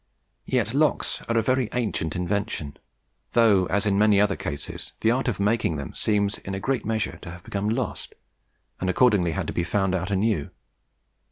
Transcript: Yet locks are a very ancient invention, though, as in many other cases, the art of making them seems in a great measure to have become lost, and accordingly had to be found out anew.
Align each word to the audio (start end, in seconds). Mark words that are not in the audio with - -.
Yet 0.47 0.73
locks 0.73 1.21
are 1.29 1.37
a 1.37 1.43
very 1.43 1.69
ancient 1.73 2.15
invention, 2.15 2.75
though, 3.33 3.67
as 3.67 3.85
in 3.85 3.99
many 3.99 4.19
other 4.19 4.35
cases, 4.35 4.93
the 5.01 5.11
art 5.11 5.27
of 5.27 5.39
making 5.39 5.75
them 5.75 5.93
seems 5.93 6.39
in 6.39 6.55
a 6.55 6.59
great 6.59 6.85
measure 6.87 7.19
to 7.21 7.29
have 7.29 7.43
become 7.43 7.69
lost, 7.69 8.15
and 8.79 8.89
accordingly 8.89 9.33
had 9.33 9.45
to 9.45 9.53
be 9.53 9.63
found 9.63 9.93
out 9.93 10.09
anew. 10.09 10.49